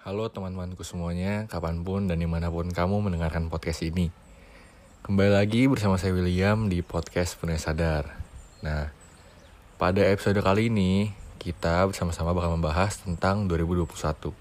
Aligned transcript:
Halo 0.00 0.32
teman-temanku 0.32 0.80
semuanya, 0.80 1.44
kapan 1.52 1.84
pun 1.84 2.08
dan 2.08 2.16
di 2.16 2.24
mana 2.24 2.48
pun 2.48 2.64
kamu 2.72 3.04
mendengarkan 3.04 3.52
podcast 3.52 3.84
ini. 3.84 4.08
Kembali 5.04 5.28
lagi 5.28 5.68
bersama 5.68 6.00
saya 6.00 6.16
William 6.16 6.72
di 6.72 6.80
podcast 6.80 7.36
Punya 7.36 7.60
Sadar. 7.60 8.08
Nah, 8.64 8.88
pada 9.76 10.00
episode 10.08 10.40
kali 10.40 10.72
ini 10.72 11.12
kita 11.36 11.84
bersama-sama 11.84 12.32
bakal 12.32 12.56
membahas 12.56 12.96
tentang 12.96 13.44
2021. 13.44 14.32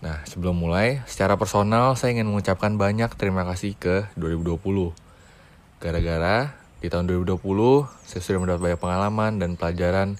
Nah, 0.00 0.24
sebelum 0.24 0.56
mulai, 0.56 1.04
secara 1.04 1.36
personal 1.36 1.92
saya 1.92 2.16
ingin 2.16 2.32
mengucapkan 2.32 2.80
banyak 2.80 3.12
terima 3.12 3.44
kasih 3.44 3.76
ke 3.76 4.08
2020. 4.16 4.56
Gara-gara 5.84 6.56
di 6.80 6.88
tahun 6.88 7.04
2020 7.12 7.44
saya 8.08 8.20
sudah 8.24 8.40
mendapat 8.40 8.72
banyak 8.72 8.80
pengalaman 8.80 9.36
dan 9.36 9.60
pelajaran 9.60 10.16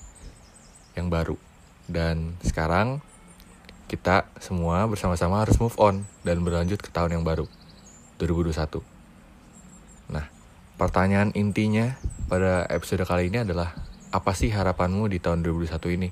yang 0.92 1.08
baru. 1.08 1.40
Dan 1.88 2.36
sekarang 2.44 3.00
kita 3.86 4.26
semua 4.42 4.82
bersama-sama 4.90 5.46
harus 5.46 5.62
move 5.62 5.78
on 5.78 6.02
dan 6.26 6.42
berlanjut 6.42 6.82
ke 6.82 6.90
tahun 6.90 7.18
yang 7.18 7.22
baru 7.22 7.46
2021. 8.18 8.82
Nah, 10.10 10.26
pertanyaan 10.74 11.30
intinya 11.38 11.94
pada 12.26 12.66
episode 12.66 13.06
kali 13.06 13.30
ini 13.30 13.46
adalah 13.46 13.78
apa 14.10 14.34
sih 14.34 14.50
harapanmu 14.50 15.06
di 15.06 15.22
tahun 15.22 15.46
2021 15.46 15.98
ini? 16.02 16.08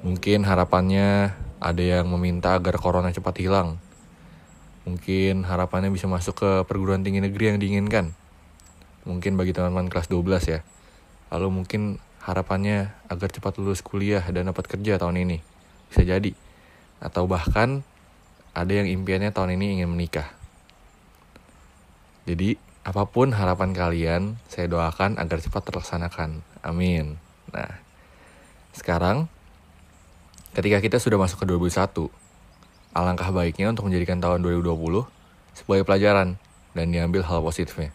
Mungkin 0.00 0.48
harapannya 0.48 1.36
ada 1.60 1.82
yang 1.84 2.08
meminta 2.08 2.56
agar 2.56 2.80
corona 2.80 3.12
cepat 3.12 3.36
hilang. 3.36 3.76
Mungkin 4.88 5.44
harapannya 5.44 5.92
bisa 5.92 6.08
masuk 6.08 6.40
ke 6.40 6.50
perguruan 6.64 7.04
tinggi 7.04 7.20
negeri 7.20 7.52
yang 7.52 7.58
diinginkan. 7.60 8.16
Mungkin 9.04 9.36
bagi 9.36 9.52
teman-teman 9.52 9.92
kelas 9.92 10.08
12 10.08 10.56
ya. 10.56 10.60
Lalu 11.34 11.48
mungkin 11.52 12.00
harapannya 12.24 12.96
agar 13.12 13.28
cepat 13.28 13.60
lulus 13.60 13.84
kuliah 13.84 14.24
dan 14.30 14.48
dapat 14.48 14.64
kerja 14.70 14.96
tahun 14.96 15.20
ini. 15.20 15.42
Bisa 15.90 16.06
jadi 16.06 16.45
atau 17.00 17.28
bahkan 17.28 17.84
ada 18.56 18.72
yang 18.72 18.88
impiannya 18.88 19.30
tahun 19.36 19.60
ini 19.60 19.80
ingin 19.80 19.92
menikah. 19.92 20.32
Jadi, 22.24 22.58
apa 22.86 23.04
pun 23.06 23.34
harapan 23.34 23.70
kalian, 23.76 24.22
saya 24.48 24.66
doakan 24.70 25.20
agar 25.20 25.38
cepat 25.42 25.62
terlaksanakan. 25.68 26.40
Amin. 26.64 27.20
Nah, 27.52 27.82
sekarang 28.72 29.28
ketika 30.56 30.80
kita 30.80 30.96
sudah 30.96 31.20
masuk 31.20 31.42
ke 31.42 31.46
2021, 31.50 32.08
alangkah 32.96 33.28
baiknya 33.28 33.68
untuk 33.70 33.92
menjadikan 33.92 34.22
tahun 34.22 34.40
2020 34.40 35.04
sebagai 35.52 35.84
pelajaran 35.84 36.40
dan 36.72 36.86
diambil 36.88 37.26
hal 37.28 37.44
positifnya. 37.44 37.92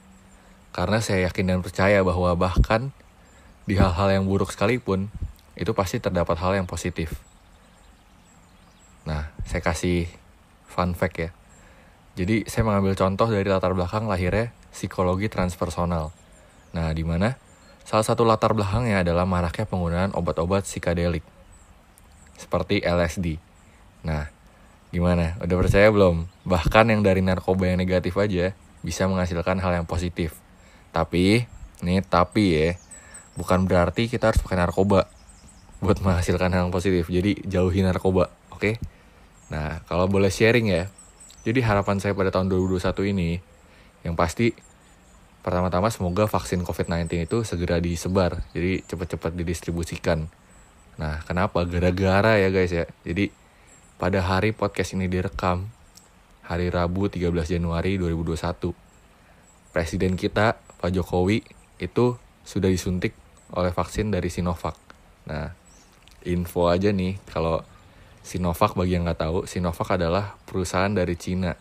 Karena 0.71 1.01
saya 1.01 1.25
yakin 1.27 1.51
dan 1.51 1.59
percaya 1.65 1.99
bahwa 2.05 2.31
bahkan 2.37 2.93
di 3.65 3.75
hal-hal 3.75 4.13
yang 4.13 4.23
buruk 4.29 4.53
sekalipun, 4.53 5.09
itu 5.57 5.71
pasti 5.75 5.99
terdapat 5.99 6.37
hal 6.39 6.55
yang 6.57 6.67
positif. 6.69 7.30
Saya 9.45 9.61
kasih 9.61 10.07
fun 10.67 10.95
fact 10.95 11.17
ya. 11.17 11.29
Jadi, 12.15 12.43
saya 12.47 12.67
mengambil 12.67 12.93
contoh 12.95 13.27
dari 13.31 13.47
latar 13.47 13.71
belakang 13.71 14.05
lahirnya 14.05 14.51
psikologi 14.71 15.31
transpersonal. 15.31 16.11
Nah, 16.71 16.91
di 16.95 17.03
mana 17.03 17.35
salah 17.83 18.03
satu 18.03 18.23
latar 18.23 18.55
belakangnya 18.55 19.03
adalah 19.03 19.27
maraknya 19.27 19.67
penggunaan 19.67 20.15
obat-obat 20.15 20.63
psikadelik. 20.63 21.23
Seperti 22.39 22.83
LSD. 22.83 23.39
Nah, 24.07 24.27
gimana? 24.89 25.37
Udah 25.39 25.55
percaya 25.59 25.87
belum? 25.91 26.27
Bahkan 26.47 26.85
yang 26.91 27.01
dari 27.03 27.21
narkoba 27.23 27.69
yang 27.69 27.79
negatif 27.79 28.17
aja 28.17 28.55
bisa 28.81 29.05
menghasilkan 29.05 29.61
hal 29.61 29.71
yang 29.83 29.87
positif. 29.87 30.35
Tapi, 30.91 31.47
nih 31.85 32.03
tapi 32.03 32.43
ya, 32.57 32.69
bukan 33.39 33.63
berarti 33.63 34.11
kita 34.11 34.33
harus 34.33 34.41
pakai 34.43 34.59
narkoba 34.59 35.07
buat 35.79 35.97
menghasilkan 36.03 36.51
hal 36.51 36.67
yang 36.67 36.73
positif. 36.73 37.07
Jadi 37.07 37.39
jauhi 37.47 37.85
narkoba, 37.85 38.33
oke? 38.51 38.59
Okay? 38.59 38.73
Nah, 39.51 39.83
kalau 39.85 40.07
boleh 40.07 40.31
sharing 40.31 40.71
ya. 40.71 40.87
Jadi 41.43 41.59
harapan 41.59 41.99
saya 41.99 42.15
pada 42.15 42.31
tahun 42.31 42.47
2021 42.47 43.11
ini 43.11 43.41
yang 44.07 44.15
pasti 44.15 44.55
pertama-tama 45.41 45.89
semoga 45.89 46.29
vaksin 46.29 46.63
COVID-19 46.63 47.27
itu 47.27 47.37
segera 47.43 47.81
disebar. 47.83 48.45
Jadi 48.55 48.85
cepat-cepat 48.87 49.35
didistribusikan. 49.35 50.31
Nah, 51.01 51.19
kenapa? 51.27 51.65
Gara-gara 51.67 52.39
ya 52.39 52.47
guys 52.53 52.71
ya. 52.71 52.85
Jadi 53.03 53.33
pada 53.99 54.23
hari 54.23 54.55
podcast 54.55 54.95
ini 54.95 55.11
direkam 55.11 55.67
hari 56.47 56.71
Rabu 56.71 57.11
13 57.11 57.29
Januari 57.59 58.01
2021 58.01 58.91
Presiden 59.71 60.19
kita 60.19 60.59
Pak 60.83 60.91
Jokowi 60.91 61.39
itu 61.79 62.19
sudah 62.43 62.67
disuntik 62.67 63.15
oleh 63.55 63.71
vaksin 63.71 64.11
dari 64.11 64.27
Sinovac. 64.27 64.75
Nah, 65.31 65.47
info 66.27 66.67
aja 66.67 66.91
nih 66.91 67.15
kalau 67.31 67.63
Sinovac 68.21 68.77
bagi 68.77 68.95
yang 68.95 69.09
nggak 69.09 69.21
tahu, 69.21 69.37
Sinovac 69.49 69.97
adalah 69.97 70.37
perusahaan 70.45 70.91
dari 70.93 71.17
Cina. 71.17 71.57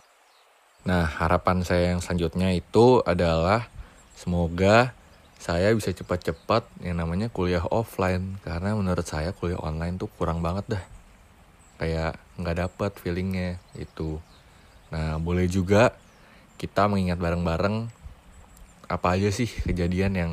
Nah, 0.84 1.04
harapan 1.04 1.60
saya 1.60 1.92
yang 1.92 2.00
selanjutnya 2.00 2.52
itu 2.56 3.04
adalah 3.04 3.68
semoga 4.16 4.96
saya 5.40 5.72
bisa 5.72 5.88
cepat-cepat 5.92 6.68
yang 6.84 7.00
namanya 7.00 7.32
kuliah 7.32 7.64
offline 7.72 8.36
karena 8.44 8.76
menurut 8.76 9.08
saya 9.08 9.32
kuliah 9.32 9.56
online 9.56 9.96
tuh 9.96 10.12
kurang 10.20 10.44
banget 10.44 10.76
dah. 10.76 10.84
Kayak 11.80 12.20
nggak 12.36 12.56
dapet 12.68 12.92
feelingnya 13.00 13.56
itu. 13.76 14.20
Nah, 14.92 15.16
boleh 15.16 15.48
juga 15.48 15.96
kita 16.60 16.92
mengingat 16.92 17.16
bareng-bareng 17.16 17.88
apa 18.90 19.08
aja 19.16 19.32
sih 19.32 19.48
kejadian 19.48 20.12
yang 20.12 20.32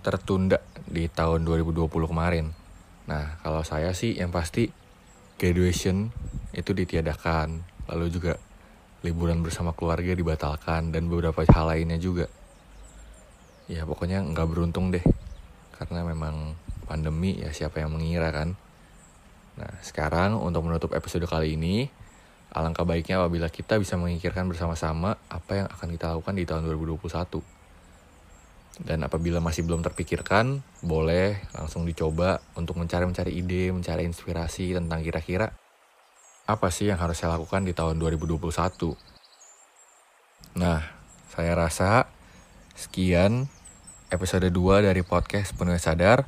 tertunda 0.00 0.64
di 0.88 1.08
tahun 1.12 1.44
2020 1.44 1.88
kemarin. 2.08 2.56
Nah, 3.04 3.36
kalau 3.44 3.60
saya 3.64 3.92
sih 3.92 4.16
yang 4.16 4.32
pasti 4.32 4.72
graduation 5.36 6.14
itu 6.54 6.70
ditiadakan, 6.70 7.66
lalu 7.90 8.06
juga 8.10 8.38
liburan 9.04 9.44
bersama 9.44 9.76
keluarga 9.76 10.14
dibatalkan 10.14 10.94
dan 10.94 11.10
beberapa 11.10 11.44
hal 11.44 11.66
lainnya 11.68 11.98
juga. 11.98 12.30
Ya 13.66 13.84
pokoknya 13.84 14.22
nggak 14.22 14.48
beruntung 14.48 14.92
deh, 14.94 15.04
karena 15.76 16.04
memang 16.04 16.56
pandemi 16.84 17.40
ya 17.40 17.50
siapa 17.50 17.80
yang 17.80 17.96
mengira 17.96 18.30
kan. 18.30 18.54
Nah 19.56 19.72
sekarang 19.80 20.36
untuk 20.38 20.64
menutup 20.68 20.92
episode 20.92 21.24
kali 21.24 21.56
ini, 21.56 21.88
alangkah 22.54 22.86
baiknya 22.86 23.18
apabila 23.18 23.50
kita 23.50 23.80
bisa 23.80 23.98
mengikirkan 23.98 24.46
bersama-sama 24.46 25.18
apa 25.26 25.52
yang 25.64 25.68
akan 25.68 25.88
kita 25.90 26.14
lakukan 26.14 26.34
di 26.38 26.44
tahun 26.46 26.62
2021 26.70 27.63
dan 28.82 29.06
apabila 29.06 29.38
masih 29.38 29.62
belum 29.62 29.86
terpikirkan, 29.86 30.64
boleh 30.82 31.38
langsung 31.54 31.86
dicoba 31.86 32.42
untuk 32.58 32.74
mencari-mencari 32.82 33.30
ide, 33.30 33.70
mencari 33.70 34.02
inspirasi 34.02 34.74
tentang 34.74 34.98
kira-kira 35.06 35.54
apa 36.44 36.68
sih 36.74 36.90
yang 36.90 36.98
harus 36.98 37.22
saya 37.22 37.38
lakukan 37.38 37.62
di 37.62 37.72
tahun 37.72 38.02
2021. 38.02 38.98
Nah, 40.58 40.82
saya 41.30 41.52
rasa 41.54 42.10
sekian 42.74 43.46
episode 44.10 44.50
2 44.50 44.86
dari 44.86 45.02
podcast 45.06 45.54
Penuh 45.54 45.78
Sadar. 45.78 46.26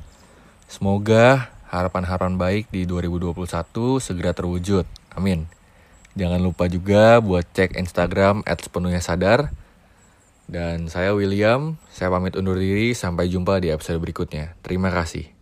Semoga 0.71 1.51
harapan-harapan 1.67 2.39
baik 2.39 2.71
di 2.71 2.87
2021 2.87 3.99
segera 3.99 4.31
terwujud. 4.31 4.87
Amin. 5.11 5.47
Jangan 6.17 6.41
lupa 6.41 6.65
juga 6.65 7.21
buat 7.21 7.45
cek 7.53 7.77
Instagram 7.77 8.41
@sepenuhnya 8.47 9.05
sadar 9.05 9.53
dan 10.47 10.89
saya 10.89 11.13
William, 11.13 11.77
saya 11.93 12.09
pamit 12.09 12.33
undur 12.39 12.57
diri, 12.57 12.95
sampai 12.97 13.29
jumpa 13.29 13.61
di 13.61 13.69
episode 13.69 14.01
berikutnya. 14.01 14.57
Terima 14.65 14.89
kasih. 14.89 15.36